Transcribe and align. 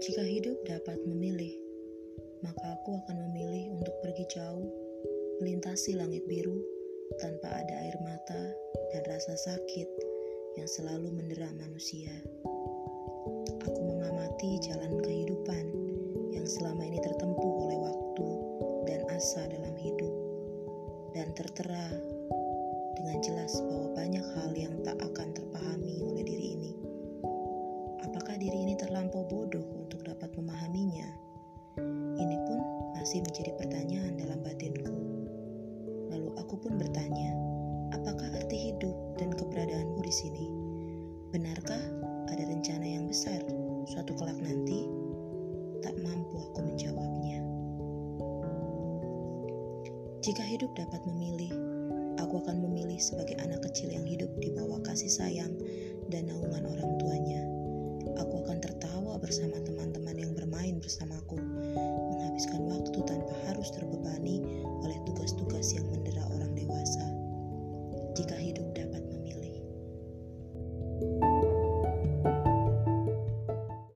Jika 0.00 0.24
hidup 0.24 0.56
dapat 0.64 0.96
memilih, 1.04 1.60
maka 2.40 2.72
aku 2.72 2.96
akan 3.04 3.20
memilih 3.28 3.76
untuk 3.76 3.92
pergi 4.00 4.24
jauh, 4.32 4.72
melintasi 5.44 5.92
langit 5.92 6.24
biru 6.24 6.56
tanpa 7.20 7.52
ada 7.52 7.84
air 7.84 7.92
mata 8.00 8.42
dan 8.96 9.04
rasa 9.04 9.36
sakit 9.36 9.84
yang 10.56 10.64
selalu 10.64 11.12
mendera 11.12 11.52
manusia. 11.52 12.08
Aku 13.60 13.76
mengamati 13.76 14.56
jalan 14.64 15.04
kehidupan 15.04 15.68
yang 16.32 16.48
selama 16.48 16.80
ini 16.80 16.96
tertempuh 17.04 17.68
oleh 17.68 17.76
waktu 17.84 18.28
dan 18.88 19.04
asa 19.12 19.52
dalam 19.52 19.76
hidup, 19.76 20.14
dan 21.12 21.28
tertera 21.36 21.92
dengan 22.96 23.20
jelas 23.20 23.52
bahwa 23.68 23.92
banyak 23.92 24.24
hal 24.32 24.50
yang 24.56 24.80
tak 24.80 24.96
akan 24.96 25.28
terpahami 25.36 26.00
oleh 26.00 26.24
diri 26.24 26.56
ini. 26.56 26.72
Apakah 28.00 28.40
diri 28.40 28.64
ini 28.64 28.80
terlampau 28.80 29.28
bodoh 29.28 29.79
dapat 30.20 30.36
memahaminya? 30.36 31.08
Ini 32.20 32.36
pun 32.44 32.60
masih 32.92 33.24
menjadi 33.24 33.56
pertanyaan 33.56 34.20
dalam 34.20 34.44
batinku. 34.44 34.92
Lalu 36.12 36.36
aku 36.36 36.60
pun 36.60 36.76
bertanya, 36.76 37.32
apakah 37.96 38.28
arti 38.36 38.68
hidup 38.68 38.92
dan 39.16 39.32
keberadaanku 39.32 40.04
di 40.04 40.12
sini? 40.12 40.44
Benarkah 41.32 41.80
ada 42.28 42.44
rencana 42.44 42.84
yang 42.84 43.08
besar 43.08 43.40
suatu 43.88 44.12
kelak 44.20 44.36
nanti? 44.44 44.84
Tak 45.80 45.96
mampu 46.04 46.36
aku 46.52 46.68
menjawabnya. 46.68 47.40
Jika 50.20 50.44
hidup 50.44 50.68
dapat 50.76 51.00
memilih, 51.08 51.48
aku 52.20 52.44
akan 52.44 52.60
memilih 52.68 53.00
sebagai 53.00 53.40
anak 53.40 53.64
kecil 53.72 53.88
yang 53.88 54.04
hidup 54.04 54.28
di 54.36 54.52
bawah 54.52 54.84
kasih 54.84 55.08
sayang 55.08 55.56
dan 56.12 56.28
naungan 56.28 56.68
orang 56.68 56.92
tuanya. 57.00 57.40
Aku 58.20 58.44
akan 58.44 58.60
tertawa 58.60 59.16
bersama 59.16 59.56
bersamaku, 61.30 62.10
menghabiskan 62.10 62.60
waktu 62.66 62.98
tanpa 63.06 63.34
harus 63.46 63.70
terbebani 63.70 64.42
oleh 64.82 64.98
tugas-tugas 65.06 65.70
yang 65.74 65.86
mendera 65.90 66.22
orang 66.34 66.52
dewasa. 66.58 67.06
Jika 68.18 68.34
hidup 68.34 68.66
dapat 68.74 68.89